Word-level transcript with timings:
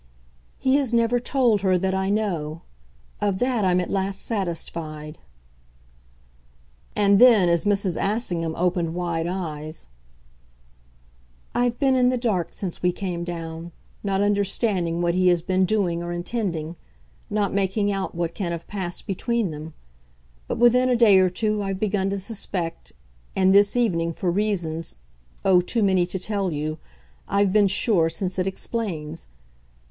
"He 0.57 0.77
has 0.77 0.91
never 0.91 1.19
told 1.19 1.61
her 1.61 1.77
that 1.77 1.93
I 1.93 2.09
know. 2.09 2.63
Of 3.19 3.37
that 3.37 3.63
I'm 3.63 3.79
at 3.79 3.91
last 3.91 4.19
satisfied." 4.23 5.19
And 6.95 7.19
then 7.19 7.47
as 7.47 7.65
Mrs. 7.65 7.97
Assingham 8.03 8.55
opened 8.55 8.95
wide 8.95 9.27
eyes: 9.27 9.85
"I've 11.53 11.77
been 11.77 11.95
in 11.95 12.09
the 12.09 12.17
dark 12.17 12.51
since 12.51 12.81
we 12.81 12.91
came 12.91 13.23
down, 13.23 13.73
not 14.03 14.21
understanding 14.21 15.03
what 15.03 15.13
he 15.13 15.27
has 15.27 15.43
been 15.43 15.65
doing 15.65 16.01
or 16.01 16.11
intending 16.11 16.77
not 17.29 17.53
making 17.53 17.91
out 17.91 18.15
what 18.15 18.33
can 18.33 18.53
have 18.53 18.65
passed 18.65 19.05
between 19.05 19.51
them. 19.51 19.75
But 20.47 20.57
within 20.57 20.89
a 20.89 20.95
day 20.95 21.19
or 21.19 21.29
two 21.29 21.61
I've 21.61 21.79
begun 21.79 22.09
to 22.09 22.17
suspect, 22.17 22.91
and 23.35 23.53
this 23.53 23.75
evening, 23.75 24.13
for 24.13 24.31
reasons 24.31 24.97
oh, 25.45 25.61
too 25.61 25.83
many 25.83 26.07
to 26.07 26.17
tell 26.17 26.51
you! 26.51 26.79
I've 27.27 27.53
been 27.53 27.67
sure, 27.67 28.09
since 28.09 28.39
it 28.39 28.47
explains. 28.47 29.27